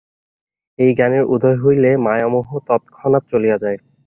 এই 0.79 0.91
জ্ঞানের 0.97 1.23
উদয় 1.25 1.57
হইলে 1.57 1.89
মায়ামোহ 2.05 2.47
তৎক্ষণাৎ 2.67 3.23
চলিয়া 3.31 3.57
যায়। 3.57 3.77